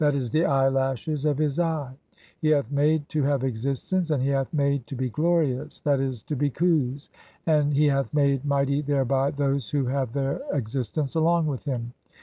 [0.01, 1.95] e., the eyelashes) of his eye;
[2.39, 5.79] he hath made to "have existence, and he hath made to be glorious(;'.
[5.85, 7.09] e., to be "Khus),
[7.45, 11.93] and he hath made mighty thereby those who have their "existence along with him.